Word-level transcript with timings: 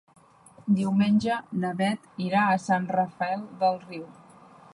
Diumenge 0.79 1.37
na 1.65 1.73
Beth 1.83 2.07
irà 2.29 2.47
a 2.47 2.57
Sant 2.67 2.91
Rafel 2.97 3.45
del 3.63 3.79
Riu. 3.87 4.09